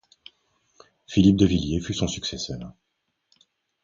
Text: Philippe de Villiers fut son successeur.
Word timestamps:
Philippe 1.05 1.35
de 1.37 1.45
Villiers 1.45 1.79
fut 1.79 1.93
son 1.93 2.07
successeur. 2.07 2.73